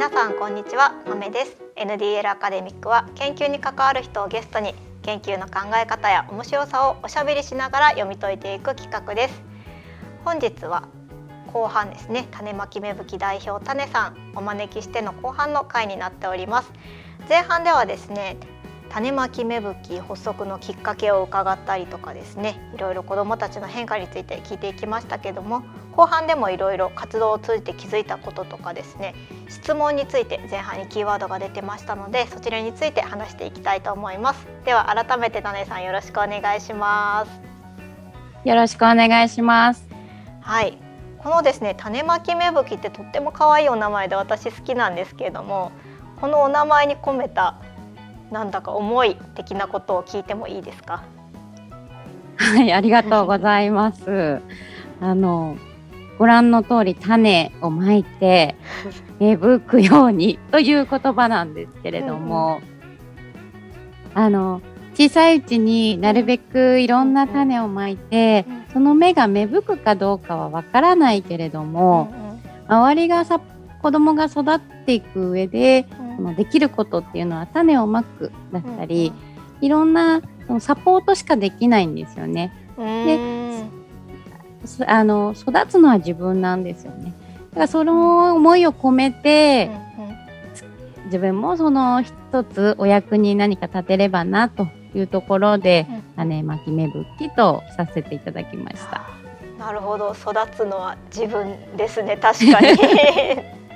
[0.00, 1.58] 皆さんこんにちはまめです。
[1.76, 9.42] NDL アカデミックは研究に関わる人をゲストに研究の考え方や面白さをおしゃべりしながら読み解いていく企画です。
[10.24, 10.88] 本日は
[11.52, 16.72] 後半ですね種まき芽吹き代表種さんお招きしての後半の回になっております。
[17.28, 18.38] 前半ではですね
[18.90, 25.62] 種まき芽吹き発足のきっかけを伺ったりとかですねいろいろ子どもたちの変化について聞いていきましたけども
[25.92, 29.14] 後半でもいろいろ活動を通じて気づいたこととかですね
[29.48, 34.46] 質問について前半にキーワードが出てましたのでそちらについて話していきたいと思います。
[34.64, 38.48] では改めて種さんよろしくお願いします。
[38.48, 39.86] よろしくお願いします。
[40.40, 40.78] はい。
[41.18, 45.70] このですね種まき芽吹きってとっても可愛いお名前で私好きなんですけれども
[46.20, 47.56] このお名前に込めた
[48.30, 51.02] なんだか思い的なことを聞いてもいいですか？
[52.36, 54.40] はい、ありがとうございます。
[55.00, 55.56] あの
[56.18, 58.54] ご覧の通り種をまいて
[59.18, 62.60] 芽吹くようにという言葉なんですけれども、
[64.14, 64.60] うんうん、あの
[64.94, 73.40] 小さいうちになるべくいろんな種をまいて、うんうん、その芽が芽吹くかどうかはわからないけれども、うんうん、周りがさ
[73.80, 75.86] 子供が育っていく上で、
[76.20, 79.12] そのできることっていうのは種をまくだったり、
[79.62, 82.52] いろんなそのサポートしかできないんですよね。
[82.76, 83.18] で
[84.86, 87.14] あの育つのは自分なんですよね。
[87.50, 89.70] だからその思いを込めて、
[91.06, 99.08] 自分もその一つお役に何か立てればなというところで、種まき芽吹きとさせていただきました。
[99.58, 100.12] なるほど。
[100.12, 102.18] 育つのは自分ですね。
[102.18, 102.76] 確かに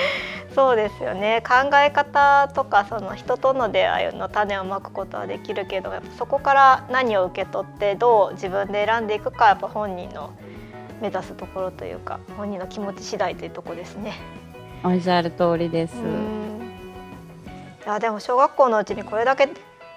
[0.54, 10.30] そうですよね考え方とかその人との出会いの種をまくことはできるけどそこから何を受け取ってどう自分で選んでいくかやっぱ本人の
[11.00, 14.14] 目指すところというか本人の気持ち次第というとこですね。
[14.84, 15.94] おっしゃる通りです。
[17.86, 19.44] いやでも小学校のうちにこれだけ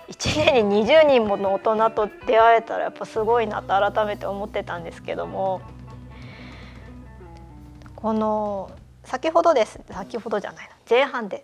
[0.09, 5.61] 1年に20人もの大人と出会えたらやっぱすごいなと改めて思ってたんですけども
[7.95, 8.71] この
[9.09, 9.80] 先ほどです。
[9.89, 11.43] 先ほどじゃないの前半で。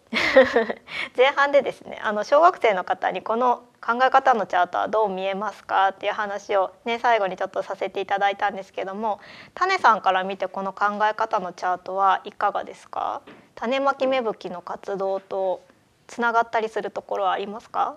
[1.17, 9.19] 前半でですねあの小学生の方にこの考え方のチャートはどう見えますかっていう話をね最後にちょっとさせていただいたんですけども
[9.55, 13.21] 種さんから見てこの考え方のチャートはいかがですか？
[13.55, 15.61] 種まき芽吹きの活動と
[16.05, 17.95] つながったりするところはありますか？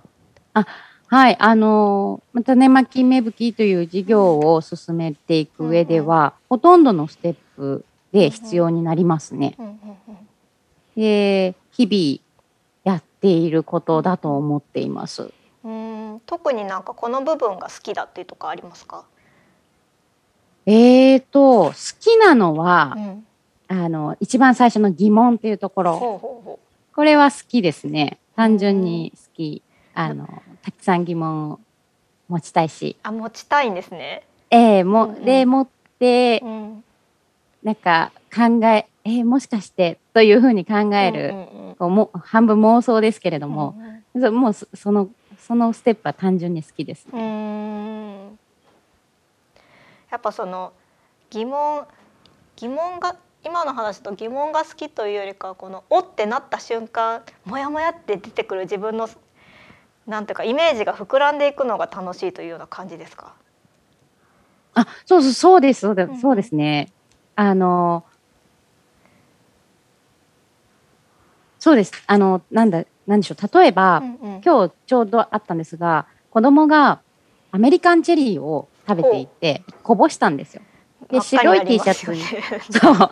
[0.54, 0.64] あ
[1.10, 1.36] はい。
[1.38, 9.56] あの種まき芽吹きという事業を進めていく上では、うんうん、ほとんどのステップで必要になりますね。
[10.96, 15.32] で日々やっていることだと思っています。
[15.64, 19.04] うん特になんかこの部分が好きだっていうとこありますか？
[20.66, 23.26] えーと好きなのは、うん、
[23.68, 26.58] あの一番最初の疑問っていうところ。
[26.94, 28.18] これは好きですね。
[28.34, 29.62] 単純に好き。
[29.94, 30.26] あの
[30.62, 31.60] たくさん疑問を
[32.28, 32.96] 持ちたいし。
[33.02, 34.24] あ持ちたいんですね。
[34.50, 36.84] ええー、も、うんうん、で持って、うん、
[37.62, 43.74] なんか考ええー、もしかしてというふうに考える、うんうんうん、こうも半分妄想ですけれども、
[44.14, 45.08] うんうん、もうその
[45.38, 48.30] そのステップは単純に好きです、ね、
[50.10, 50.72] やっぱその
[51.30, 51.86] 疑問
[52.56, 59.08] 疑問が今の話と疑問が好きというよりかこの「お」ってなった瞬間モヤモヤって出てくる自分の
[60.06, 63.34] なんていうかイメージが膨らんでいくのが楽しいというような感じですか？
[64.74, 65.80] あそうそうそうです。
[65.80, 66.88] そうです、うん、そうですね。
[67.38, 68.02] あの、
[71.60, 71.92] そうです。
[72.08, 73.58] あの、なんだ、なんでしょう。
[73.60, 77.00] 例えば、うんうん、今日ちょうどあったんですが、子供が
[77.52, 80.62] アメリカンチェリーを食べていて、こぼしたんですよ。
[81.12, 82.20] で、白い T シャツに、
[82.76, 83.10] そう。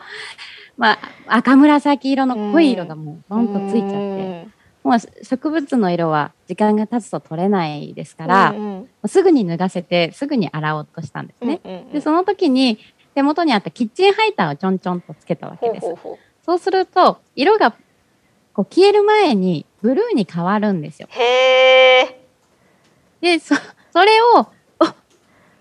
[0.77, 0.99] まあ、
[1.29, 4.49] 赤紫色の濃い色がもうボンとついちゃって、
[4.83, 11.61] もう植物の色は時間が経つと取れないですから、うんうん、すぐに脱がせてすぐに洗おうとしたんですね。
[11.93, 12.81] でその時に
[13.17, 15.87] 手元にあったキッチンハイターをちょんちょんとつけたわけです。
[15.87, 17.71] ほうほうほうそうすると色が
[18.53, 21.09] こう消える前にブルーに変わるんですよ。
[21.11, 23.55] へーでそ
[23.91, 24.47] それを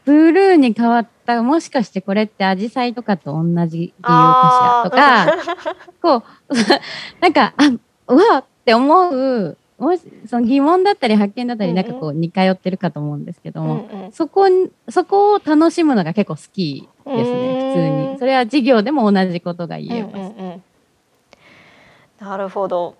[0.03, 6.53] ブルーに変わったもしかしてこれってアジサイとかと同じ理由かしらとかこう
[7.23, 7.63] なんかあ
[8.07, 14.45] うわって思うもしその疑問だったり発見だったりなんかこう似通ってるかと思うんですけども、うんうん、そこ
[14.89, 18.19] そこを楽しむのが結構好きですね普通に。
[18.19, 20.63] それは授業でも同じことが言えます、うんうんうん、
[22.19, 22.95] なるほど。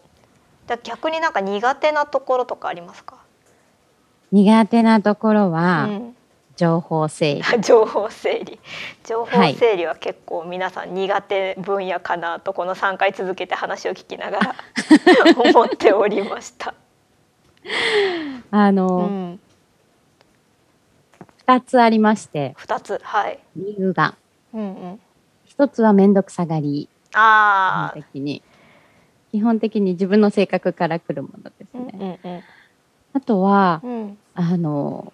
[0.67, 3.17] じゃ逆になんか苦手なところとかありますか？
[4.31, 6.15] 苦手なところは、うん、
[6.55, 7.41] 情報整理。
[7.61, 8.59] 情報整理。
[9.03, 14.55] 情報整理は結構皆さん苦手分野かなとこの3回続けて話を聞きながら
[15.37, 16.73] 思っておりました。
[18.51, 19.39] あの、うん、
[21.47, 22.55] 2つありまして。
[22.57, 24.15] 2つはい、理由が。
[24.53, 24.99] うんうん、
[25.57, 26.87] 1つは面倒くさがり。
[27.11, 28.41] 基あ本的に。
[29.31, 32.19] 基本的に自分の性格から来るものですあ、うんね。
[32.23, 32.43] うん。
[33.13, 34.17] あとはうんうん。
[34.33, 35.11] あの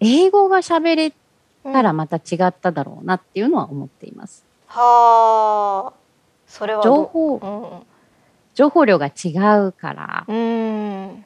[0.00, 1.12] 英語が喋れ
[1.64, 1.72] うん。
[1.72, 4.44] たらまた違っただろうなっていうのは思っています。
[4.68, 5.92] はあ。
[6.46, 7.36] それはど情報。
[7.82, 7.86] う
[8.54, 9.30] 情報量が違
[9.66, 10.24] うから。
[10.28, 10.36] うん。
[10.36, 11.24] うん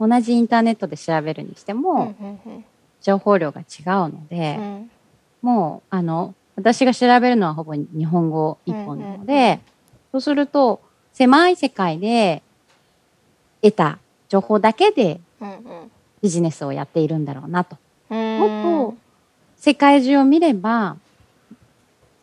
[0.00, 2.64] 同じインターネットで調べるにしてうんもうん
[3.00, 4.90] 情報量が違うのうで、ん。
[5.40, 9.60] もうあの私が調べるのはほぼ日本語一本なので、
[10.12, 10.80] そうすると
[11.12, 12.42] 狭い世界で
[13.62, 13.98] 得た
[14.28, 15.90] 情報だけでうんうん。
[16.22, 17.76] ビジネスをやっているんだろうなと。
[18.10, 18.96] うんもっと
[19.56, 20.96] 世界中を見れば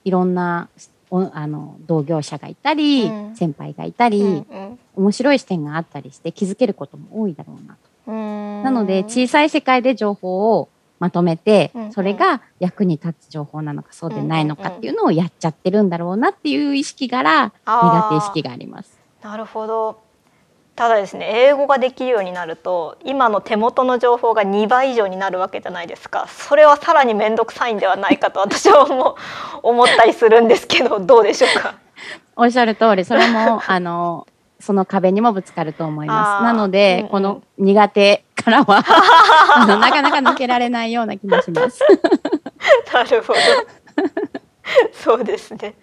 [0.03, 0.69] いろんな
[1.11, 3.35] おあの同業者がいたり、うん。
[3.35, 4.79] 先輩がいたり、うんうん。
[4.95, 8.11] 面白い視点があったりして気づけることも多いだろうなと。
[8.11, 8.63] うん。
[8.63, 10.69] なので小さい世界で情報を
[10.99, 18.97] まとめて、うんそれが役に立つ情報なのかそうでないのかっていうのをやっちゃってるんだろうなっていう意識から苦手意識があります。
[19.21, 19.99] なるほど
[20.75, 26.27] ただですね英語ができるようになると今の手元の情報が2倍以上になるわけじゃないですか。
[26.27, 29.15] それはさらに面倒くさいんではないかと私は思う
[29.63, 31.75] 思ったりするんですけどどうでしょうか？
[32.35, 34.25] おっしゃる通りそれも あの
[34.59, 36.43] その壁にもぶつかると思います。
[36.43, 37.09] なので、うんうん。
[37.09, 38.81] この苦手からは
[39.55, 41.81] あのなかなか抜けられないような気もします。
[42.93, 43.39] なるほど。
[44.93, 45.75] そうですね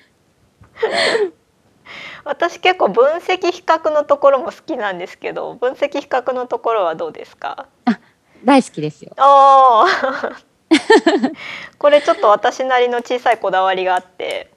[2.25, 7.67] 私結構分析比較のところも好きなんですけど分析比較のところはどうですか？
[8.44, 9.12] 大好きですよ。
[9.17, 10.37] ああ
[11.79, 14.50] これちょっと私なりの小さいこだわりがあって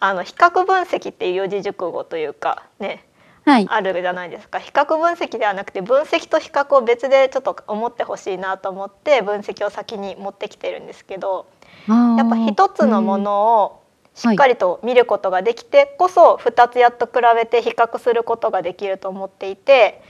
[0.00, 3.04] あの比較分析っていう四字熟語というかね
[3.44, 3.66] はい。
[3.68, 11.46] あるじゃないですか比較分析ではなくて分析と比較を別でちょっと思ってほしいなと思って分析を先に持ってきてるんですけど
[11.88, 13.82] ややっぱ一つのものを
[14.18, 20.02] しっかりと見ることができてこそ2つやっと比べて比較することができると思っていて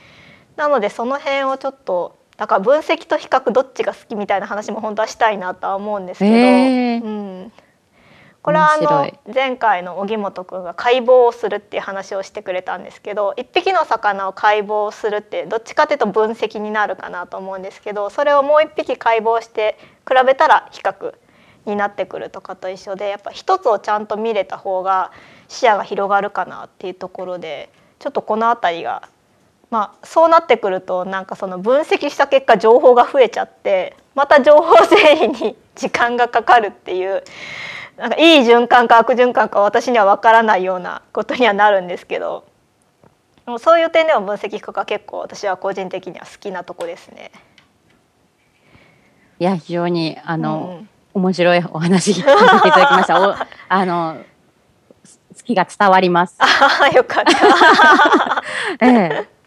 [0.57, 7.03] なのでその辺をちょっとだから分析と比較どっちが好きみたいな話も本当はしたいなとは思うんですけど、へー。
[7.03, 7.53] うん、
[8.43, 19.77] これはあの前回の荻本くんが解剖をするっていう話をしてくれたんですけど一匹の魚を解剖するってどっちかというと分析になるかなと思うんですけどそれをもう一匹解剖して
[20.09, 21.15] 比べたら比較
[21.69, 25.12] になってくるとかと一緒でやっぱ一つをちゃんと見れた方が
[25.49, 29.09] 視野が広がるかなっていうところでちょっとこの辺りが
[29.70, 37.23] まあそうなってくるとなんかその分析した結果情報が増えちゃってまた情報整理に 時間がかかるっていう
[37.97, 42.44] なんかいい循環か悪循環か私には分からないようなことにはなるんですけど
[43.44, 47.31] でもそういう点でも分析比較が結構私は個人的には好きなとこですね。
[49.41, 50.88] いや非常にあの、うんうん
[51.19, 53.20] 面白いお話聞かせていただきました。
[53.29, 53.35] お
[53.69, 54.19] あの
[55.37, 56.37] 好きが伝わります。
[56.38, 56.47] あ
[56.85, 58.43] あよかった。
[58.87, 59.38] ええ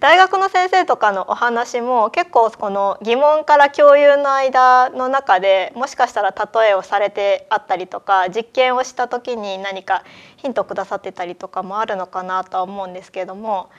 [0.00, 10.02] 大学の先生とかのお話も結構この疑問から共有の間の中でもしかしたら例えをされてあったりとか実験をした時に何か
[10.36, 13.70] ヒントくださってたりとかもあるのかなとは思うんですけども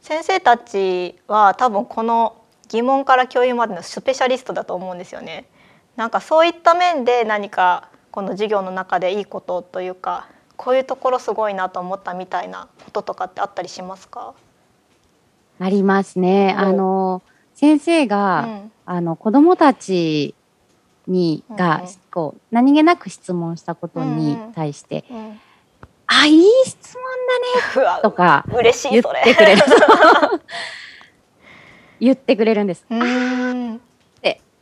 [0.00, 2.36] 先生たちは多分この
[2.68, 5.44] 疑問から共有までのスペシャリストだと思うんですよね。
[5.96, 14.34] なんかそういった面で何かこの授業の中でいいことというかこういうところすごいなと思ったみたいなこととかってあったりしますか？
[15.60, 16.54] ありますね。
[16.58, 17.22] うんあの
[17.54, 20.34] 先生が、うんあの子供たち
[21.08, 25.40] にが、うんうんこう何気なく質問したことうんにうん対して、うん
[26.06, 27.02] あいい質問
[27.82, 29.22] うわとか嬉し言っいそれ。
[29.22, 29.62] てくれる
[32.00, 32.84] 言ってくれるんです。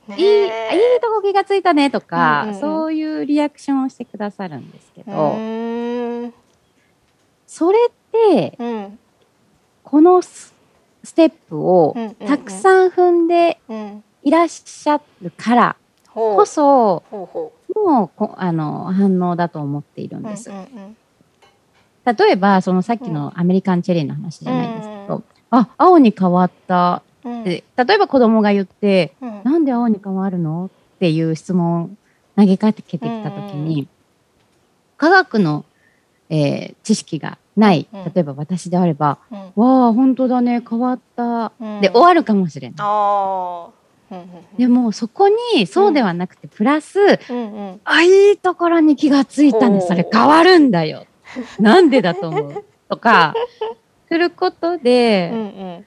[0.09, 6.33] いいあいいとこ気がついたねとか、うんうんうんそういうリアクションをしてくださるんですけうど。
[7.47, 8.99] それってうん。
[9.85, 10.55] このス
[11.05, 14.05] ステップをうんうんうんたくさん踏んでうん。
[14.25, 15.77] いらっしゃるから。
[16.15, 20.29] こそほうほもうこあの反応だと思っているんう。
[20.29, 20.51] です。
[20.51, 20.97] うんうん
[22.05, 29.41] 例えばそのさっきのアメリカンチェリーの話じゃないですけど、うんあ青に変わった例えば子供が言って、うん。
[29.45, 30.71] なんで青に変わるの？
[30.97, 31.91] っていう質問を
[32.37, 33.89] 投げかけてきたときに、うん
[34.99, 35.65] 科学の、
[36.31, 38.05] えー知識がない、うん。
[38.05, 39.39] 例えば私であれば、うん。
[39.57, 41.81] わあ本当だね変わった、うん。
[41.81, 42.77] で終わるかもしれない。
[44.59, 47.81] でもそこにそうではなくて、プラス、うんうん。
[47.83, 51.07] あ、いいところに気がついたんで、ほうそれ変わるんだよ。
[51.59, 52.65] なんでだと思う？
[52.89, 53.35] とか、
[54.09, 55.43] することで、うんう
[55.79, 55.87] ん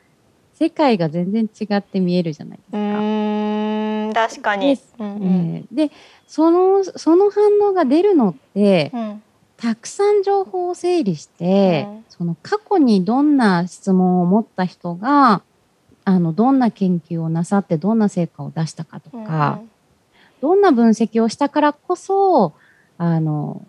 [0.57, 2.77] 世界が全然違って見えるじゃないですうか。
[2.77, 4.67] ーん確かに。
[4.67, 4.93] です。
[4.97, 5.23] うんうん。
[5.23, 5.91] えーで
[6.27, 9.21] そのその反応が出るのってうん。
[9.57, 12.05] たくさん情報を整理して、うん。
[12.09, 15.41] その過去にどんな質問を持った人が
[16.05, 19.59] あのどんな研究をなさってどんな成果を出したかとか、
[20.41, 22.53] どんな分析をしたからこそ
[22.97, 23.65] あの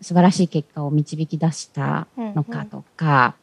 [0.00, 3.34] 素晴らしい結果を導き出したのかとか、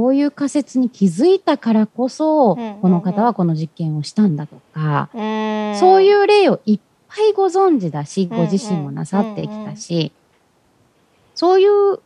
[0.00, 2.80] こういう仮説に気づいたからこそ、うんうんうん。
[2.80, 5.72] この方はこの実験をしたんだとか、うん。
[5.72, 8.46] うんそういう例をいっぱいご存知だし、うんうん。
[8.46, 10.10] ご自身もなさってきたし、
[11.34, 11.98] そういう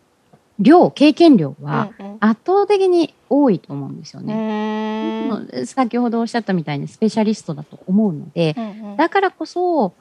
[0.58, 2.16] 量、経験量はうんうん。
[2.18, 5.30] 圧倒的に多いと思うんですようね。
[5.30, 5.66] ーん。
[5.66, 8.96] 先ほどおっしゃったみたいにスペシャリストだと思うので、うんうん。
[8.96, 9.92] だからこそ、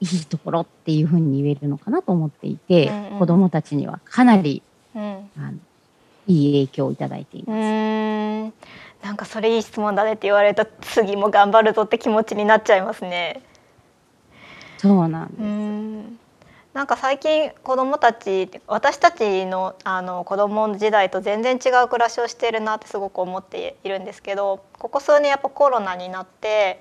[0.00, 3.18] いいところっていうふうに言えるのかなと思っていて、うんうん。
[3.20, 4.64] 子供たちにはかなり
[4.96, 5.02] うん。
[5.02, 5.52] あの
[6.26, 7.58] いい影響をいただいていうます。
[7.58, 8.52] ーん
[9.02, 13.42] なんかそれいい質問だねって言われた次も頑張るぞって気持ちになっちゃいますね。
[14.78, 15.42] そうなんです。
[15.42, 16.18] うん
[16.74, 26.80] なんか最近子どもたち私たちのあの子どもの時代と全然違う暮らしをしているなってすごく思っているんですけどここ数年やっぱコロナになって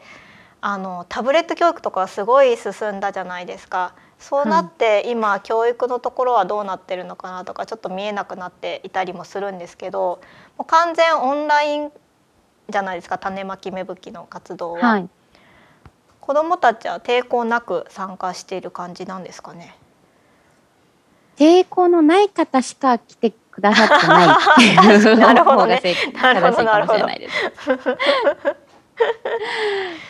[0.61, 3.93] あのタブレット教育とかがすごい進んだじゃないですか。
[4.23, 10.21] そうなって、今教育のところはどうなってるのかなとかちょっと見えなくなっていたりもするんですけど
[10.57, 11.91] もう完全オンライン
[12.69, 14.79] じゃないですか種まき芽吹きの活動は。
[14.79, 15.09] はい。
[16.21, 19.75] 子どもたちは抵抗なく参加している感じなんですかね？
[21.35, 27.35] 抵抗のない方しか来てくださってないっていう なるほどね方が正解なるほど正しいかもしれないです。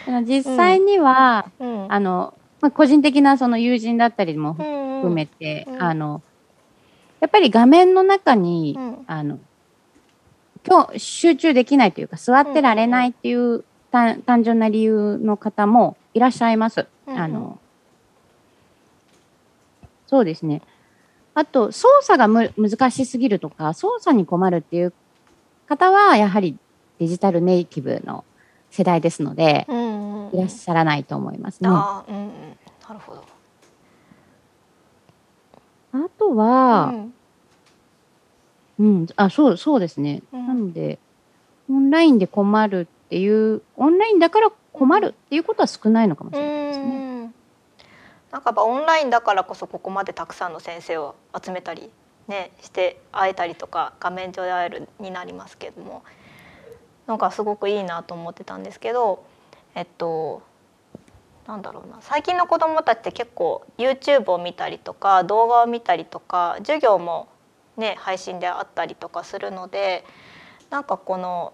[0.26, 6.22] 実際には、うんあの、まあ、個人的なその友人だったりも含含めて、うんあの、
[7.20, 9.38] やっぱり画面の中に、うんあの、
[10.66, 16.88] 今日集中できないというか、座ってられないっていう単単純な理由の方もいらっしゃいます。
[17.08, 17.60] うんうんあの、
[20.08, 20.62] そうですね。
[21.34, 24.94] あと、操作がむ難しすぎるとか、操作に困るっていう
[25.68, 26.58] 方は、やはり
[27.00, 28.24] デジタルネイティブの
[28.72, 30.04] 世代ですので、うんうんうん
[30.34, 31.70] いらっしゃらないと思いますね。
[31.70, 32.43] うんうん
[32.94, 33.24] なるほど。
[36.24, 37.14] とは、うん
[38.80, 40.24] うん、あ、そう、そうですね。
[40.32, 41.00] うんなので、
[41.70, 46.86] オンラインで困るっていう、オンラインだから困るっていうことは少ないのかもしうれないですね。
[47.26, 47.34] ん
[48.32, 51.92] なんかやっぱオンラインだからこそここまでたくさんの先生を集めたり
[52.28, 56.04] ねして会えたりとか画面上で会えるになりますけれども
[57.06, 59.24] なんかすごくいいなと思ってたんですけど
[59.76, 60.42] えっと
[61.48, 61.98] なんだろうな。
[62.02, 67.28] 最近の子どもたちって結構 YouTube を見たりとか動画を見たりとか授業も
[67.78, 70.06] ね配信であったりとかするので
[70.70, 71.54] なんかこの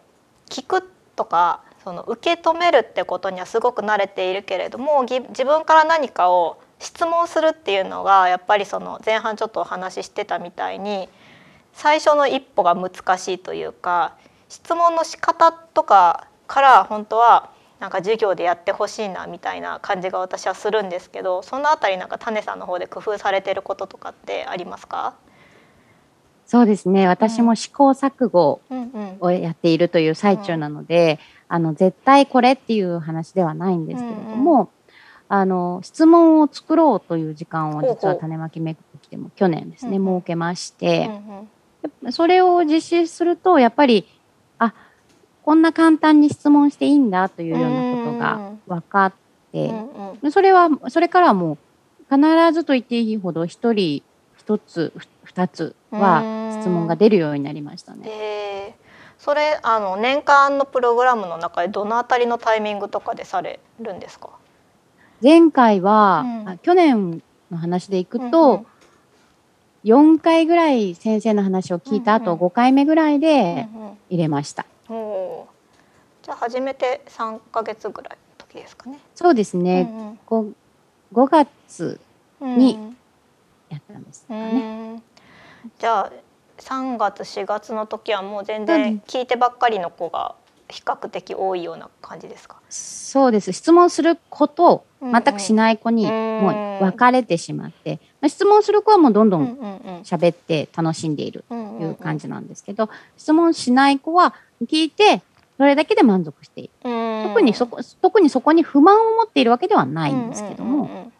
[0.49, 11.09] 聞くとかその受け止めるってことにはすごく慣れているけれども自分から何かを質問するっていうのがやっぱりその前半ちょっとお話ししてたみたいに
[11.73, 14.15] 最初の一歩が難しいというか
[14.49, 25.15] 質問の仕方とかから本当はなんか授業でやってほしいなみたいな感じが私はするんですけどそのあたりなんか種さんの方で工夫されてることとかってありますか？
[26.45, 27.07] そうですね。
[27.07, 29.17] 私も試行錯誤うんうん。
[29.19, 34.71] をやっているという最中なので、あの、絶対これっていう話ではないんですけれども、
[35.27, 40.15] あの、質問を作ろうという時間を実は種まきめくきでも去年ですね、うんうん。
[40.21, 42.11] 設けましうて、ん。
[42.11, 44.07] それを実施すると、やっぱり、
[44.57, 44.73] あ、
[45.43, 49.13] こんな簡単に質問していいんだというようなことが分かっ
[49.51, 49.89] うて、ん
[50.23, 51.57] うんそれは、それからはも
[52.11, 52.21] う、必
[52.53, 54.03] ずと言っていいほど、一人
[54.37, 56.21] 一つ、ふ二つは
[56.59, 58.03] 質問が出るようになりましたね。
[58.03, 58.75] で
[59.19, 64.29] それあの年間のプログラムの中でどのあたりのタイミングとかでされるんですか？
[65.21, 68.65] 前回は、うんあ去年の話でいくうんと、
[69.85, 74.63] 4回ぐらい先生の話を聞いた後、うんうん5回目ぐらいうんでうん入れました。
[74.63, 74.78] うんおー
[76.29, 78.99] じゃあ初めて3ヶ月ぐらいの時ですかね。
[79.15, 80.53] そうですね、5,
[81.11, 81.99] 5月
[82.39, 82.51] うん。
[82.51, 82.57] うん。
[82.59, 82.93] に
[83.69, 84.93] やったんですかうね。
[84.93, 85.03] ん。
[85.79, 86.11] じゃあ
[86.59, 90.35] 3月4月の時はもう全うん然聞いてばっかりの子が
[90.67, 92.57] 比較的多いような感じですか？
[92.69, 93.51] そうです。
[93.51, 100.01] 質問する子とうん全くしない子にうんもう分かれてしまって、まあ質問する子はもうどんどうんんうんうん。
[100.01, 104.35] 喋って楽しんでいるうんという感じなんですけど、質問しない子は
[104.67, 105.21] 聞いて
[105.59, 106.71] それだけで満足している。
[107.27, 111.03] 特にそこ特にそこに不満を持っているわけではないんですけども、うんうんうん。
[111.03, 111.13] うん、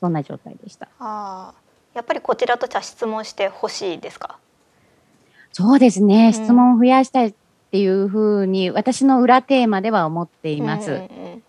[0.00, 0.88] そんな状態でした。
[0.98, 1.52] あ
[1.94, 4.38] やっぱりこちらとじゃ質問してほしいですか？
[5.52, 7.34] そうですね、質問を増やしたいっ
[7.70, 10.90] ていうふうに私の裏テーマでは思っています。
[10.90, 11.04] うんうんう
[11.36, 11.42] ん、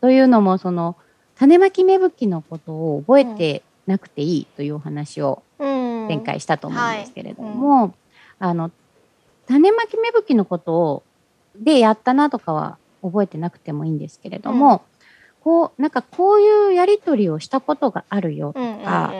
[0.00, 0.96] というのもその
[1.36, 7.86] 種まき芽吹きのことを覚えてなくていいというお話を展開したと思うんですけれども、はい。
[7.86, 7.94] うん、
[8.38, 8.70] あの
[9.46, 11.02] 種まき芽吹きのことを
[11.56, 14.80] でやったなとかは覚えてなくてもいいんですけれども、うん、
[15.42, 19.12] こうなんかこういうやり取りをしたことがあるよとか、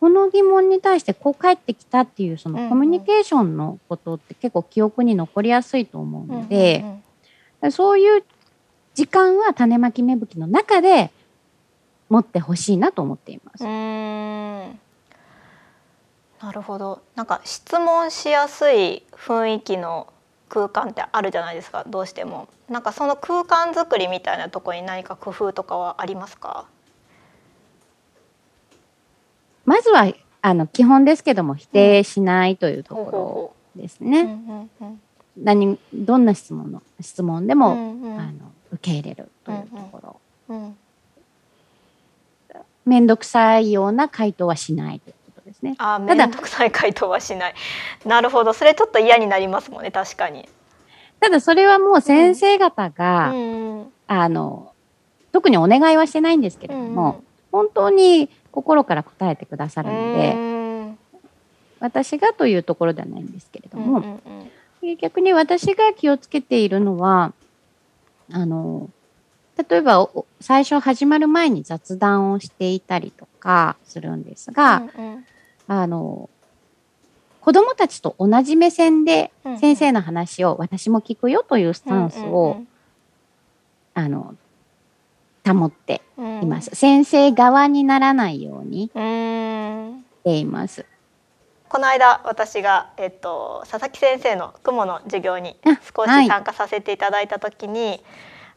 [0.00, 6.84] この疑問に対してこう返ってきたっていうそのコミュニケーションのことって結構記憶に残りやすいと思うので、
[7.70, 8.24] そういう
[8.94, 11.10] 時間は種まき芽吹きの中で
[12.08, 13.64] 持ってほしいなと思っています。
[16.42, 17.02] なるほど。
[17.14, 20.12] なんか質問しやすい雰囲気の
[20.48, 22.48] 空間ってあるじゃないですかどうしても。
[22.68, 26.66] なんかその空間づくりみたいなところに何か工夫とかはありますか？
[29.64, 30.12] まずは
[30.42, 34.68] あの基本ですけども否定しないというところですね。
[35.36, 38.32] 何どんな質問の質問でも、うんうん、あの
[38.72, 40.20] 受け入れるというところ。
[42.84, 45.12] 面、う、倒、ん、くさいような回答はしないとい
[45.56, 45.74] ですね。
[45.78, 47.54] あ面倒くさい回答はしない。
[48.04, 48.52] なるほど。
[48.52, 49.90] それちょっと嫌になりますもんね。
[49.90, 50.48] 確かに。
[51.20, 54.72] ただそれはもう先生方が、うん、あの
[55.32, 60.96] 特にお願いはしてないんですけれども、うん、本当に心から答えてくださるので、
[61.80, 64.20] 私がというところではないんですけれども、うんうん
[64.82, 67.32] うん、逆に私が気をつけているのは
[68.32, 68.90] あの
[69.68, 70.08] 例えば
[70.40, 75.26] 最初始まる前に雑談をしていたりとかするんですが、うんうん、
[75.68, 76.30] あの
[77.40, 79.30] 子どもたちと同じ目線で
[79.60, 82.62] 先生の話を私も聞くよというスタンスを、
[83.94, 84.34] あの
[85.46, 86.70] 保っています。
[86.70, 88.92] うん、先生側にならないようにし
[90.24, 90.84] ています。
[91.68, 95.56] この間私が、えっと、佐々木先生の雲の授業に
[95.94, 98.02] 少し参加させていただいた時に、はい、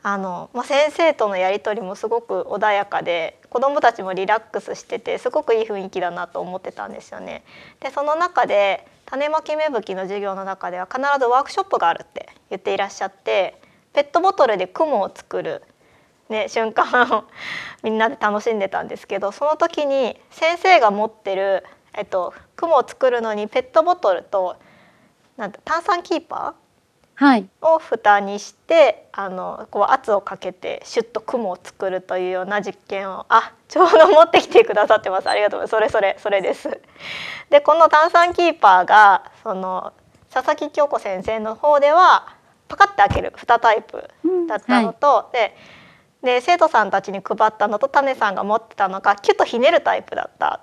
[0.04, 7.44] あのまあ、先生とのやり取りもすごく穏やかで子どもたちもリラックスしててすごくいい雰囲気だなと思ってたんですよね。
[7.80, 13.60] でその中で種まき芽吹きの授業の中では必ずワークショップがあるって言っていらっしゃって
[13.94, 15.64] ペットボトルで雲を作る
[16.30, 17.26] ね、瞬間を
[17.82, 24.56] みんなで楽しんでたんですけどその時に先生が持ってる、えっと、雲を作るのにペットボトルと
[25.38, 26.69] なん炭酸キーパー
[27.62, 35.30] を蓋にして、あのこう圧をかけてシュッと雲を作るというような実験をあちょうど持ってきてくださってます。
[35.30, 36.82] ありがとうそれそれそれです。
[37.50, 39.94] でこの炭酸キーパーがその
[40.30, 42.36] 佐々木京子先生の方では
[42.68, 44.10] パカッて開ける蓋タイプ
[44.48, 45.52] だったのと、うんはい、
[46.22, 50.62] でで生徒さんたちに配ったのと種さんが持ってたのがキュッとひねるタイプだった。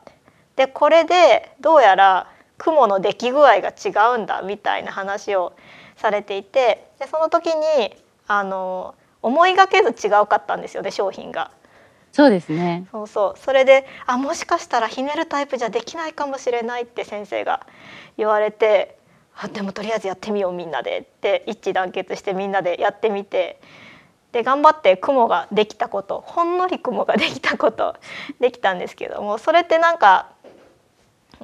[0.55, 5.53] でこれでどうやら雲の出来具合が違うんだみたいな話を
[5.97, 7.95] されていてでその時に
[8.27, 11.51] あの思いがけず違うかったんですよね商品が。
[12.13, 12.87] そうですね。
[12.93, 13.39] そうそう。
[13.39, 17.67] それであもしかしたらひねるタイプじゃできないかもしれないって先生が
[18.17, 18.97] 言われて
[19.37, 20.99] あでもとりあえずやってみようみんなで。
[20.99, 23.61] って一致団結してみんなでやってみて。
[24.33, 26.23] で頑張って雲ができたこと。
[26.27, 27.97] ほんのり雲ができたこと。
[28.41, 29.39] できたんですけども。
[29.39, 30.29] それってなんか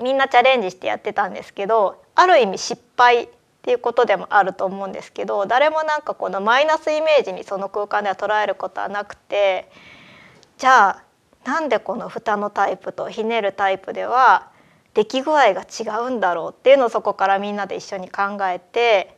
[0.00, 3.28] みんなチャレンジしてやってたんですけどある意味失敗
[3.62, 9.70] っていうことでもあると思うんですけど誰もなんかこのマイナスイメージにその空間では捉えることはなくて
[10.58, 11.04] じゃあ
[11.44, 14.50] なんでこの蓋のタイプとひねるタイプでは
[14.94, 19.16] 出来具合が違うんだろうっていうのをそこからみんなで一緒に考えて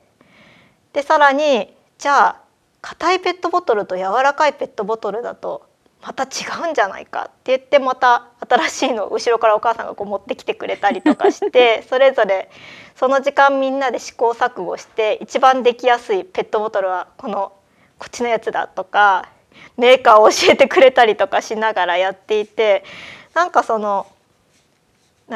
[0.93, 2.41] でさらにじゃあ
[2.83, 5.67] 硬いペットボトルと柔らかいペットボトルだと
[6.07, 12.51] また違うんじゃないかって言ってまた新しいのを後ろからお母さんがこう持ってきてくれたりとかして それぞれ
[12.95, 17.53] その時間みんなで試行錯誤して一番できやすいペットボトルはこの
[17.99, 19.31] こっちのやつだとか
[19.79, 22.85] メーカーを教えてくれたりとかしながらやっていて
[23.33, 24.07] なんかその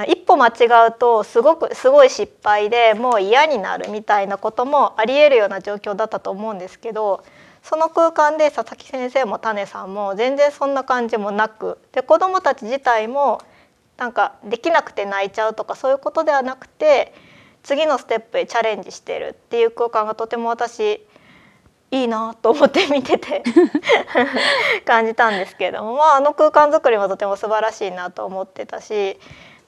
[0.07, 7.25] 一歩間違うとすごくすごい失敗でもう嫌になるみたいなこともありえるような状況だったと思うんですけど
[7.63, 13.41] その空間で佐々木先生も種さんも全然そんな感じもなくで子どもたち自体も
[13.97, 17.13] なんかできなくて泣いちゃうとかそういうことではなくて
[17.63, 21.03] 次のステップへチャレンジしてるっていう空間がとても私
[21.91, 23.43] いいなと思って見てて
[24.85, 29.19] 感じたんですけれども、まあ、あの空間づくりもとても素晴らしいなと思ってたし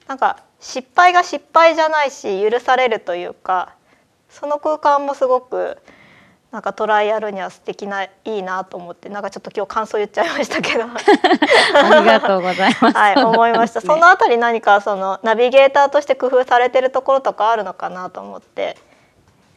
[0.07, 3.75] なんか失敗が失敗じゃないし許されるというか
[4.29, 5.77] その空間もすごく
[6.51, 10.83] なんかトライアルには素敵ないいなと思ってなんかちょっと今日感想言っちゃいましたけど。
[11.75, 12.97] ありがとうございます。
[12.97, 13.81] はい思いました。
[13.81, 18.77] そのあたり何かそのナビゲーターとして工夫されてるところとかあるのかなと思って。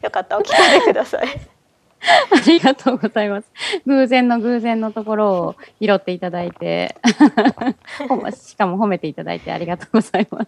[0.05, 1.23] よかったらお聞かせください。
[2.05, 3.47] ありがとうございます。
[3.87, 6.95] 偶然の偶然のところを拾っていただいて、
[8.37, 10.47] しかも褒めていただいてありがとうございます。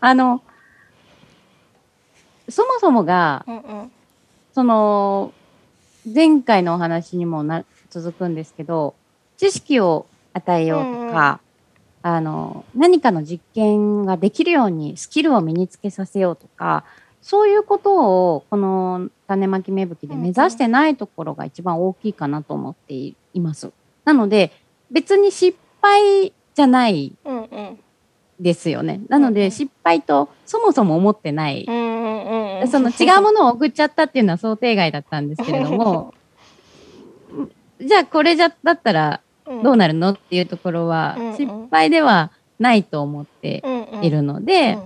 [0.00, 0.42] あの、
[2.48, 3.92] そもそもが、うんうん。
[4.52, 5.32] その、
[6.14, 8.94] 前回のお話にもな続くんですけど、
[9.36, 11.40] 知識を与えようとか、
[12.02, 16.84] あの、何かの実験ができるようにスキルを身につけさせようとか、
[17.20, 23.70] そういうことをこの種まき芽吹きで目指してないところが一番大きいかなと思っています。
[24.04, 24.52] なので、
[24.90, 27.78] 別に失敗じゃないうんうん。
[28.40, 29.00] ですよね。
[29.08, 29.34] なのうんうん。
[29.34, 31.97] で、失敗とそもそも思ってないうんうん
[32.60, 36.14] うんその違うものを送っちゃったっていうのは想定外だったんですけれども、
[37.80, 39.20] じゃあこれじゃだったら
[39.62, 43.62] どうなるのっていうところは失敗ではないと思って
[44.02, 44.78] いるので、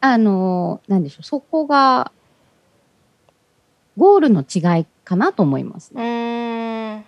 [0.00, 2.12] あの、なんでしょう、そこが
[3.96, 7.04] ゴールの違いかなと思いますうね。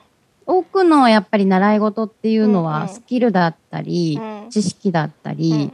[0.47, 4.51] 多くのやっぱり習い事っていうのはスキルだったり、うん。
[4.51, 5.73] 知識だったり、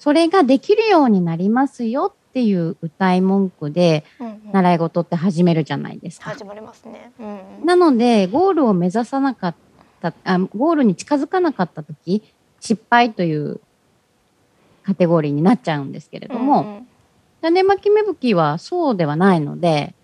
[0.00, 6.30] それができるようになりますよっていう歌い文句でうんうん習い事って始めるじゃないですか。
[6.30, 7.12] 始まりますね。
[7.20, 9.54] うんうんなので、ゴールを目指さなかっ
[10.00, 12.24] た、あゴールに近づかなかったとき、
[12.58, 13.60] 失敗という
[14.82, 16.86] カテゴリーになっちゃうんですけれども、うんうん
[17.42, 19.94] 種まき芽吹きはそうではないので、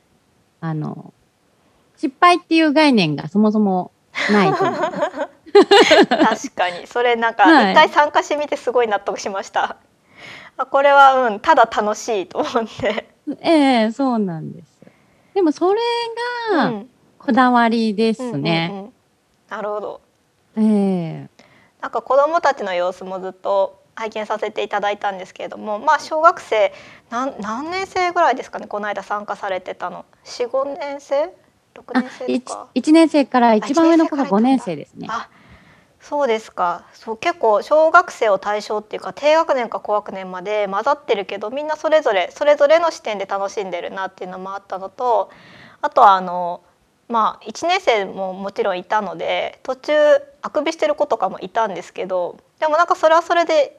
[0.60, 1.12] あの、
[1.96, 3.90] 失敗っていう概念がそもそも
[4.30, 5.28] ないと思います。
[6.08, 9.76] 確かにそれなんかはい一回参加してみてすごい納得しました。
[10.56, 13.08] あこれはうんただ楽しいと思って。
[13.40, 14.80] ええそうなんです。
[15.34, 15.80] でもそれ
[16.52, 18.68] がうんこだわりですね。
[18.70, 18.92] うんうんうん
[19.48, 20.00] なるほど。
[20.56, 21.44] ええ
[21.80, 26.72] なんか子どもたちの様子もずっと拝見させていただいたんですけれども、まあ小学生
[27.10, 28.66] 何何年生ぐらいですかね。
[28.66, 30.04] この間参加されてたの。
[30.24, 31.30] 四五年生？
[31.74, 32.68] 六あ年生一とか？
[32.74, 35.06] 一年生から一番上の子が5一年生から年生ですね。
[35.10, 35.28] あ
[36.08, 36.84] そうですか。
[36.94, 45.30] そう結構小学生を対象っていうか低学年か高学年まで混ざってるけどみんなそれぞれそれぞれの視点で楽しんでるなっていうのもあったのと
[45.82, 46.62] あとはあの
[47.08, 49.92] まあ1年生ももちろんいたので途中
[50.42, 53.76] あくびしてる子とかもいたんですけどでもなんかそれはそれで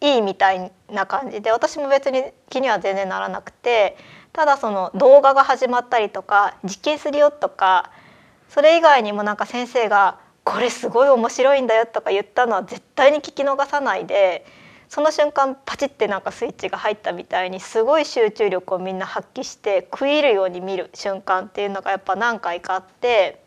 [0.00, 3.96] いいみたいな感じで私も別に気には全然ならなくて
[4.32, 7.92] ただその動画が始まったりとか実験するよとか
[8.48, 14.44] それ以外にもなんか先生が「これすごい面白いんだよ」とか言ったのは絶対に聞き逃さないで
[14.88, 23.40] その瞬間パチってなんかスイッチが入ったみたいにすごい集中力をみんな発揮して食い入るように見る瞬間っていうのがやっぱ何回かあって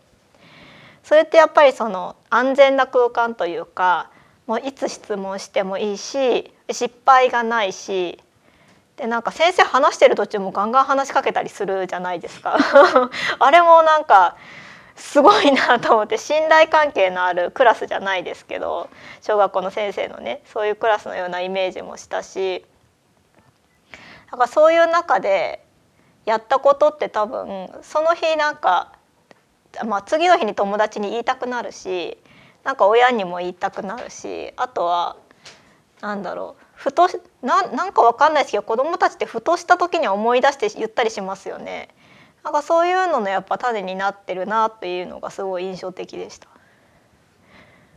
[1.03, 4.09] それってやっぱりその安全な空間というか
[4.47, 8.19] もういつ質問してもいいし失敗がないし
[8.95, 12.57] でなんか先生話してる途中もガンガン話しかけたりするじゃないですか。
[13.39, 14.37] あれもなんか
[14.95, 18.89] すごいなと思って信頼関係のあるクラスじゃないですけど
[19.21, 22.65] 小学校の先生のねそういうクラスのようなイメージもしたし
[24.31, 25.63] だからそういう中で
[26.25, 28.93] やったことって多分その日なんか、
[29.85, 32.17] まあ、次の日に友達に言いたくなるし
[32.63, 35.17] なんか親にも言いたくなるしあとは
[36.01, 37.07] なんだろうふと
[37.41, 41.89] ななんかわかんないですけど子供たちってふとした時に思い出して言ったりしますよね。
[42.43, 46.47] なんかそういうののやっぱ種になってるなっていうのがすごい印象的でした。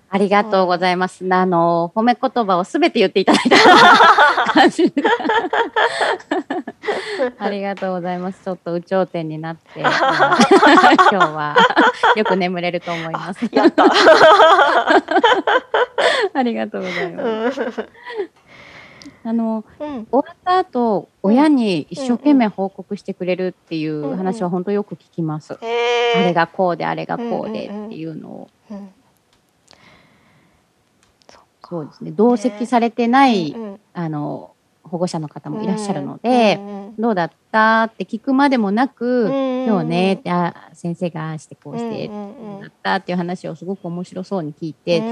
[0.09, 1.27] ありがとうございます。
[1.29, 3.57] あの、褒め言葉をすべて言っていただいた
[4.53, 5.03] 感じで
[7.39, 8.45] ありがとうございます。
[8.45, 11.57] ちょっと有頂天になって、 今日は
[12.15, 13.41] よく眠れると思います。
[13.45, 13.49] あ
[16.43, 17.89] りがとうございます。
[19.27, 25.55] あの、うん、終わった後、親に一生懸命報告してくれるっていう話は本当よく聞きます。
[25.55, 25.59] あ
[26.15, 28.49] れがこうで、あれがこうでっていうのを。
[28.71, 28.89] うん。
[31.29, 31.69] そっか。
[31.69, 32.13] そうですね。
[32.13, 33.81] 同席されてない、うんうん。
[33.95, 34.53] あの、
[34.85, 42.61] 保護者の方もいらっしゃるので、うんうんどうだったって聞くまでもなく、うん今日ねって、あ先生がしてこうして、うんうんうん。
[42.61, 45.03] だったっていう話をすごく面白そうに聞いて、う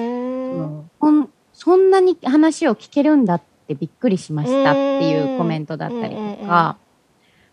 [1.10, 1.28] ん。
[1.52, 6.76] そんなに話を聞けるんだってびっくりしましたっていうコメントだったりとか、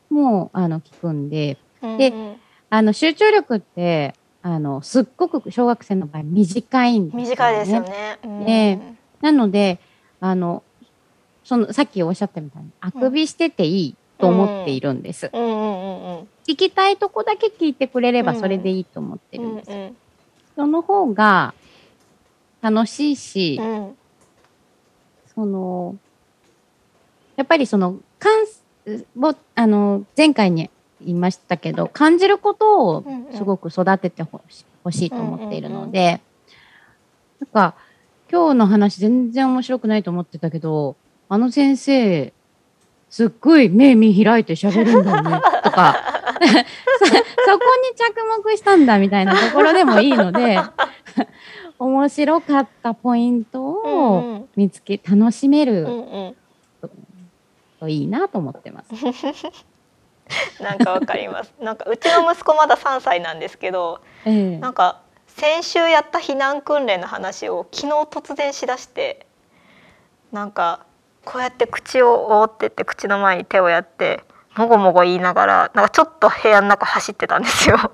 [0.09, 2.35] もうあの聞くんで、でうん
[2.69, 7.29] あの集中力って、あの、すっごく小学生の場合短いんですよね。
[7.29, 8.19] 短いですよね。
[8.23, 9.79] うんねなので、
[10.19, 10.63] あの、
[11.43, 13.95] その、さっきおっしゃったみたいに、あくびしてていい。
[14.21, 15.25] と思っているんです。
[15.33, 19.71] 聞きたいとこだけ聞いてくれればうんそれでいいと思ってるうんんです。
[19.71, 19.97] うん
[20.55, 21.53] その方が
[22.61, 23.97] 楽しいし、うん
[25.41, 25.95] その、
[27.35, 28.31] やっぱりその、感
[29.17, 30.69] を、あの、前回に
[31.03, 36.21] 言いましたけど、感じることをすごく育ててほし欲しいと思っているので、
[37.39, 37.73] なんか、
[38.31, 40.95] 今日の話全然面白くないと思ってたけど、
[41.27, 42.31] あの先生、
[43.09, 45.95] すっごい目見開いて喋るんだよね、とか、
[46.99, 50.59] そそこに着目したんだみたいなところでもいいので、
[51.83, 56.35] 面白かったポイントうをんうん見つけ、楽しめうんるうん
[57.79, 58.93] といいなと思ってます。
[60.61, 61.53] なんかわかります。
[61.59, 69.25] なんかうちの息子まだ3歳なんですけど、ええなんか先週やった避難訓練の話を昨日突然しだして、
[70.31, 70.85] なんか
[71.25, 74.23] こうやって口を覆ってって口の前に手をやって
[74.55, 77.91] もごもご言いながらなんかちょっと部屋の中走ってたんですよ。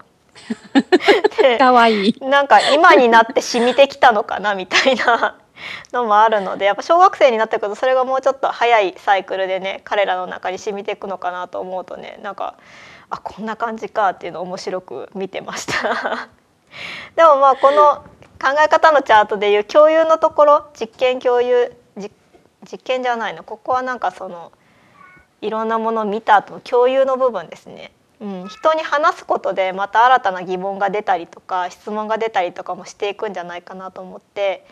[1.42, 2.20] でかわいい。
[2.22, 5.38] なんか今になって染みてきたのかなみたいな
[5.92, 12.58] のもあるのでやっぱ小学生になってくるとそれがもうちょっと早いサイクルでね彼らの中に染みていくのかなと思うとねなんか
[13.10, 16.30] あこんな感じかっていうのを面白く見てました。
[17.16, 18.04] でもまあこの
[18.40, 22.12] 考え方のチャートでいう共有のところ実験共有実
[22.70, 24.52] 実験じゃないのここはなんかその
[25.42, 27.92] いろんなものを見た後の共有の部分ですね。
[28.20, 34.66] うん、人に話すことでまた新たな疑問が出たりとか質問が出たりとかもしていくんじゃないかなと思って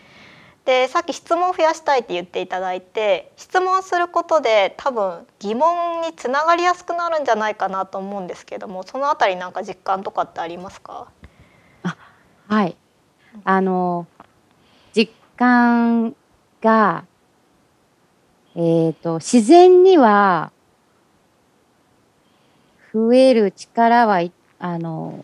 [0.65, 11.07] でさっき質問を増やしたいって言っていただいて質問することで多分疑問につながりやすくなるんじゃないかなと思うんですけどもそのあたりなんか実感とかってありますか？
[12.47, 12.77] はい。
[13.43, 14.05] あの、
[14.93, 16.15] 実感
[16.61, 17.05] が、
[18.55, 20.51] えっ、と、自然には、
[22.95, 25.23] 増える力はい、あの、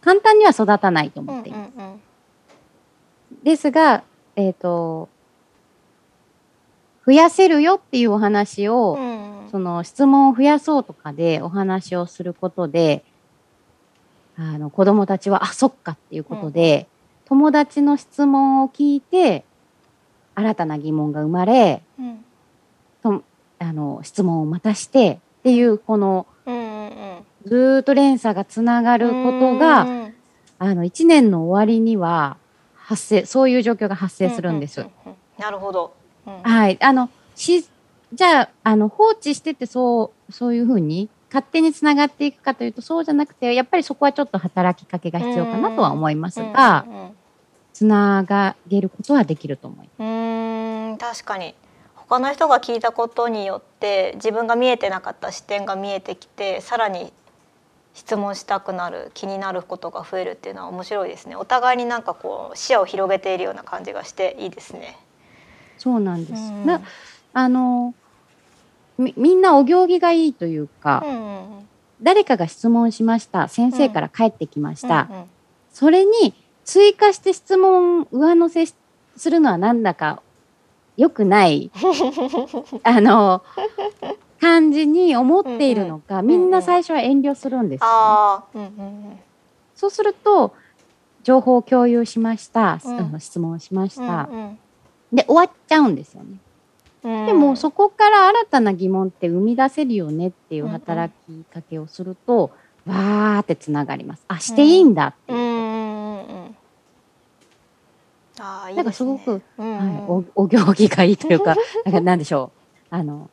[0.00, 1.70] 簡単には育たないと思っています。
[1.78, 2.00] うん
[3.42, 4.04] ですが、
[4.36, 5.08] えっ、と、
[7.04, 9.34] 増やせるよっていうお話を、うん。
[9.50, 13.04] その質問を増やそうとかでお話をすることで、
[14.36, 16.88] あの子供たちは、あ、そっかっていうことで、
[17.26, 19.44] 友達の質問を聞いて、
[20.34, 22.24] 新たな疑問が生まれ、うん。
[23.02, 23.22] と
[23.58, 26.33] あの質問をまたしてっていう、このうんうん
[27.46, 30.14] ずーっと連鎖がつながることが、うん。
[30.58, 32.36] あの1年の終わりには
[32.74, 34.80] 発生、そういう状況が発生するんです。
[34.82, 35.94] うううんうんなるほど、
[36.26, 36.42] うん。
[36.42, 36.78] はい。
[36.80, 37.66] あの、し、
[38.12, 47.16] じゃあ、あの、放置してて、そう、そういうふうに、勝手につながっていくかというと、そうじゃなくて、やっぱりそこはちょっと働きかけが必要かなとは思いますがう、んうん。
[47.72, 49.96] つながげることはできると思います。
[49.98, 50.98] うーん。
[50.98, 51.56] 確かに。
[51.96, 57.12] 他の人が聞いたことによって自分が見えてなかった視点が見えてきてさらに
[57.94, 64.98] 質問したくなる気になることが増えるっていうのは面白いですねお互いになんかこう視野を広げているような感じがしていいですね。
[65.78, 66.40] そうなんです。
[66.40, 66.80] うんな
[67.32, 67.94] あの
[68.96, 71.68] み、みんなお行儀がいいというか、うんうんうん
[72.02, 73.48] 誰かが質問しました。
[73.48, 75.06] 先生から帰ってきました。
[75.10, 75.24] うんうん
[75.72, 78.74] それに追加して質問上乗せし
[79.16, 80.22] するのはなんだか
[80.96, 81.72] 良くない、
[82.84, 83.42] あの、
[84.40, 89.18] 感じに思っているのか、んうんみんな最初は遠慮するんですよね、うんうん
[89.74, 90.54] そうすると、
[91.24, 93.20] 情報を共有しました、うん。
[93.20, 94.58] 質問しましうんた、うん。
[95.12, 96.36] で、終わっちゃうんですよね。
[97.02, 97.26] うん。
[97.26, 102.52] でも、そこから新たな疑問って生み出せるよねっていう働きかけをすると、
[102.86, 104.24] わーってつながります。
[104.28, 105.40] あ、していいんだっていうう。
[105.40, 105.54] んうん。
[105.54, 106.44] うん。
[106.46, 106.56] うん。
[108.38, 112.52] ああいいなんかですごくうんはい、うんお お行儀がいいというか、なんかなんでしょ
[112.90, 112.94] う。
[112.94, 113.30] あの、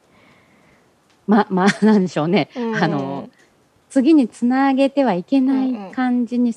[1.27, 2.49] ま、ま、 なんでしょうね。
[2.55, 3.29] うんあの、
[3.89, 6.55] 次につなげてはいけなうんうんい感じに、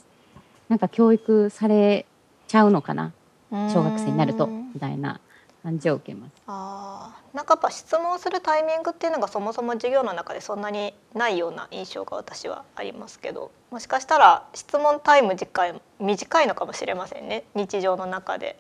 [0.69, 2.07] なんか教育され
[2.47, 3.13] ちゃうのかな。
[3.51, 5.21] 小学生になると、うんみたいな
[5.63, 6.33] 感じを受けます。
[6.49, 17.45] ああ、なんかやっぱ質問するタイミングっていうのがそもそも授業の中でそんなにないような印象が私はありますけど、もしかしたら質問タイム短い短いのかもしれませんね。
[17.55, 18.59] 日常の中で。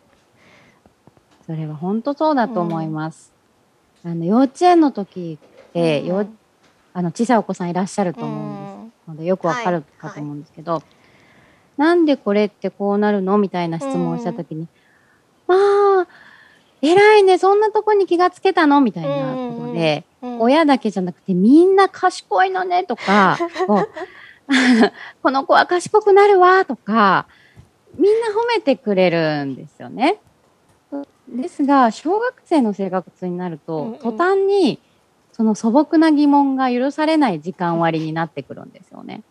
[1.46, 3.32] それは本当そうだと思います。
[4.04, 6.26] あの、幼稚園の時って、うんよ
[6.94, 8.68] あの、小さいお子さんいらっしゃると思うんです。
[8.68, 8.74] うん
[9.08, 10.82] のでよくわかるかと思うんですけど、
[11.76, 14.68] なんでこれってこうなるのみたいな質問をしたときに、
[15.46, 15.56] ま
[16.02, 16.06] あ、
[16.80, 23.36] 偉いね、そんなとこに気がつけたのみたいなことで、うん親だけじゃなくてみんな賢いのねとか、
[25.22, 27.26] この子は賢くなるわとか、
[27.98, 30.18] みんな褒めてくれるんですよね。
[31.28, 34.78] ですが、小学生の生活になると、途端に、
[35.34, 39.22] その素朴な疑問が許されない時間割になってくるんですよね。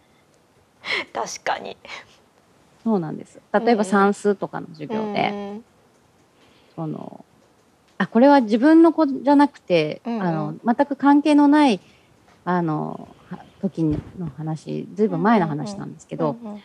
[1.14, 1.78] 確かに。
[2.84, 3.40] そうなんです。
[3.54, 5.66] 例えば算数とかの授業で、うん
[6.76, 7.24] その
[8.00, 11.80] あこれは自分の子じゃなくて、うんうんあの全く関係のない
[12.44, 13.98] あのは時の
[14.36, 16.62] 話ずいぶん前の話なんですけど、うんうん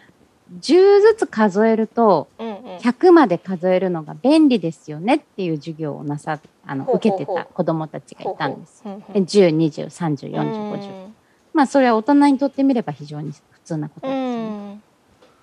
[0.51, 2.79] 10ずつ数えるとうんうん。
[2.79, 8.83] 100まで数えるのが便利ですよねっていう授業をなさあの受けてた子どもたちがいたんです。
[8.85, 9.15] ほうほう。
[9.15, 11.09] で1020304050
[11.53, 14.23] まあそれは大人にとってみれば非常に普通なことうですよ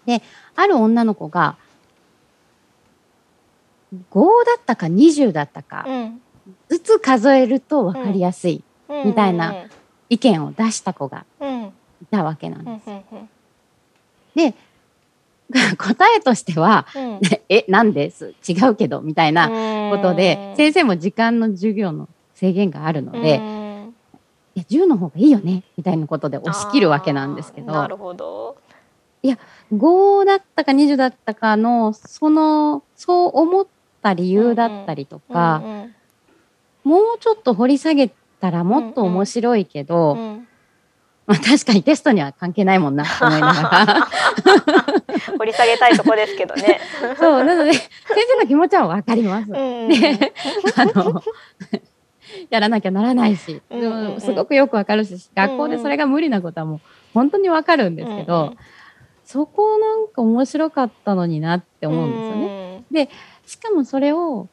[0.05, 0.17] ね。
[0.17, 0.21] ん。
[0.55, 1.57] ある女の子が
[4.09, 6.21] 5だったか20だったかうん。
[6.69, 9.07] ずつ数えると分かりやすいうん。
[9.07, 9.53] みたいな
[10.09, 11.25] 意見を出した子が
[12.01, 12.89] いたわけなんうんです。
[12.89, 13.29] うん。
[14.35, 14.53] で
[15.77, 18.33] 答えとしてはうん「えなんです？
[18.47, 19.49] 違うけど」みたいな
[19.91, 23.95] ことで先生も時間の授業の制限があるのでうん
[24.55, 27.71] 「いや10の方がいいよね」みたいなことで押し切るわけなんですけど。
[27.71, 28.57] なるほど。
[29.73, 33.67] 5だったか20だったかのそのそう思っ
[34.03, 35.95] た理由だったりとか、うんうん。
[36.83, 40.47] もうちょっと掘り下げたらもっと面白いけど、うん。
[41.25, 44.07] まあ、確かにテストには関係ないもんなと思いながら
[45.37, 46.79] 掘り下げたいとこですけどね。
[47.17, 47.89] そうなので先
[48.27, 49.51] 生の気持ちは分かります。
[49.51, 50.33] うんで
[50.75, 51.21] あの
[52.49, 56.79] やらなきゃならないし、うんうんうんすごくよくわかるし学校でそれが無理なことはもう
[57.13, 58.55] 本当にわかるんですけど、
[59.23, 62.83] そこなんか面白かったのになって思うんですよね。
[62.91, 63.09] ね。
[63.45, 64.47] しかもそれを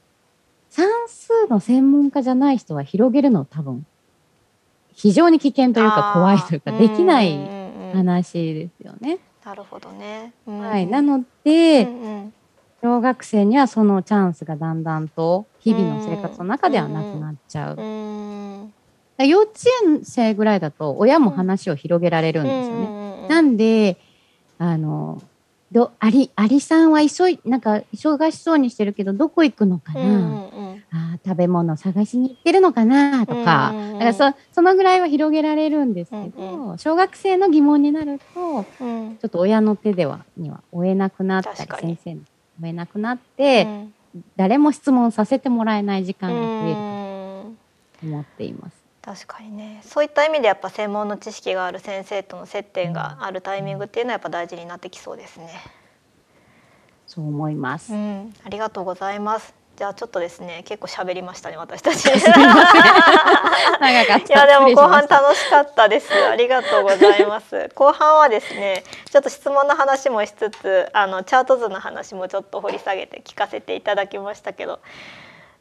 [0.71, 3.85] 算数の専門家じゃない人は広げるの多分
[4.95, 7.39] 非常に危険というか怖いというかできない
[7.95, 9.19] 話ですよね。
[9.45, 10.33] なるほどね。
[10.47, 12.33] はい、なのので、うん
[12.83, 17.77] 小学生にはそのチャンスがだんだんと日々の生活の中ではなくなっちゃう。
[17.77, 18.75] うん。
[19.19, 19.53] 幼稚
[19.85, 22.87] 園生ぐらいだと親も話を広げられるんですよね。
[23.23, 23.99] ねなんで
[24.59, 25.23] あの
[25.71, 30.01] どアリアリさんは急いなんか忙しそうにしてるけどどこ行くのかな、
[30.95, 33.99] あー食べ物探しに行ってるのかなとか、うんうんうん。
[33.99, 39.17] だからそそのぐらいは広げられるんですけど、うん小学生の疑問になるとうん。
[39.17, 42.23] ちょっと親の手ではには追えなくなったり先生に
[42.63, 43.87] 追えなくなって、
[44.37, 46.79] 誰も質問させてもらえない時間が増える
[47.49, 47.59] うん
[48.01, 48.83] と思っています。
[49.01, 49.81] 確かにね。
[49.83, 55.51] そういった意味でやっぱ専門の知識がある先生との接点があるタイミングっていうのはやっぱ大事になってきそうですね。
[57.07, 57.93] そう思います。
[57.93, 59.62] うん、ありがとうございます。
[59.77, 62.07] じゃあちょっとですね結構喋りましたね私たち。
[62.13, 62.13] い
[64.29, 66.13] やでも後半楽しかったです。
[66.13, 67.71] ありがとうございます。
[67.75, 74.81] 後半はですね、ちょっと質問の話もしつつ、あのチャート図の話もちょっと掘り下げて聞かせていただきましたけど、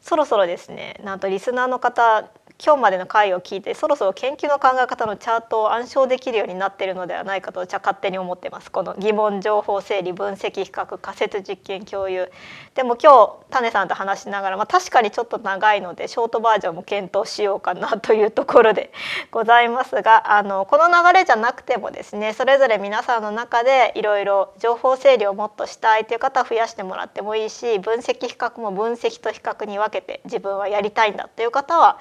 [0.00, 2.24] そろそろですね、なんとリスナーの方、
[2.64, 8.70] 今日までの回を聞いて、そろそろ研究の考え方のチャートを暗唱できるようになっているのではないかと、じゃ勝手に思ってます。
[8.70, 12.30] この疑問、情報整理、分析、比較、仮説実験、共有。
[12.74, 18.92] でも今日種さんと話しながら、まあ、確かにちょっと長いのでショートバージョンも検討しようかなというところで
[19.30, 31.98] ございますがあのこの流れじゃなくてもですねそれぞれ皆さんの中でいろいろ情報整理をもっとしたいという方は増やしてもらってもいいし分析比較も分析と比較に分けて自分はやりたいんだという方は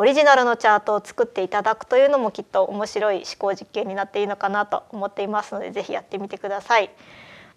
[0.00, 6.88] オリジナルのチャートを作っていただくというのもきっと面白い思考実験になっていいのかなと思っていますのでぜひやってみてください。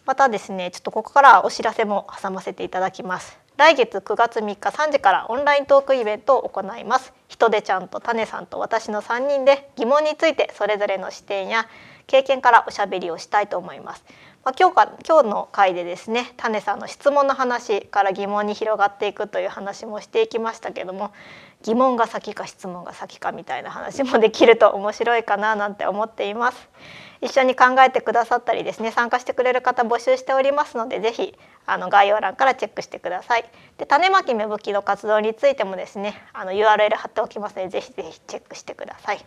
[0.06, 3.40] またですねちょっとここからお知らせも挟ませていただきます。
[3.56, 7.14] 来月9月3日3時からオンライントークイベントを行います。
[7.30, 11.70] 人でちゃんと種さんと私の3人で疑問についてそれぞれの視点や
[12.08, 14.04] 経験からおしゃべりをしたいと思います。
[14.44, 21.14] まあ、今日か今日の回でですね種さんの質問の話から疑問に広がっていくという話もしていきましたけども
[21.64, 26.70] 疑問が先か質問が先かみたいな話もできると面白いかななんて思っています。
[27.22, 31.34] 一緒に考えてくださったりですね参加してくれる方募集しておりますのでぜひ
[31.66, 33.46] あの概要欄からチェックしてください。
[33.78, 39.26] で種まき芽吹きの活動についてもですねあの URL 貼っておきますのでぜひぜひチェックしてください。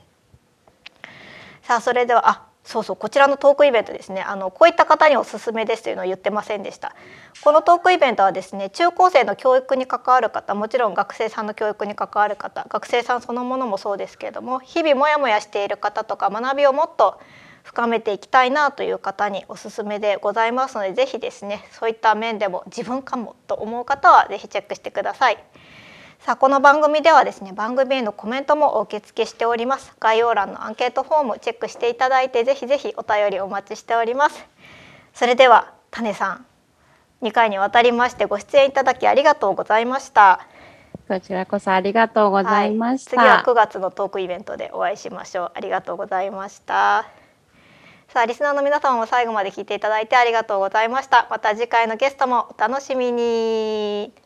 [1.63, 6.97] さあそれではあそうそうこちらのトークイベントですねあのこういった方におすすめですというのを言ってませんでした
[7.43, 17.21] このトークイベントはですね中高生の教育に関わる方もちろん学生さんの教育に関わる方学生さんそのものもそうですけれども日々モヤモヤしている方とか学びをもっと
[17.63, 25.39] 深めていきたいなという方におすすめでございますのでぜひですねそういった面でも自分かもと思う方はぜひチェックしてください。
[26.21, 34.47] さあこの番組ではですね番組へのコメントもお受け付けしております概要欄のアンケートフォームチェックしていただいてぜひぜひお便りお待ちしております
[35.15, 36.47] それでは種さん
[37.23, 40.47] 2回にわたりましてご出演いただきありがとうございました
[41.09, 43.17] こちらこそありがとうございました。
[43.21, 45.53] はい、次は9月のトークイベントでお会いしましょう。
[45.55, 47.07] ありがとうございました。
[48.09, 51.29] さあリスナーの皆様も最後まで聞いていただいてありがとうございました。
[51.31, 54.26] また次回のゲストもお楽しみに。